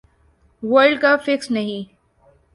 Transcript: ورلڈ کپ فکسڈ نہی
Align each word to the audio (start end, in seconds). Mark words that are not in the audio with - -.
ورلڈ 0.63 0.97
کپ 1.03 1.19
فکسڈ 1.25 1.51
نہی 1.55 1.79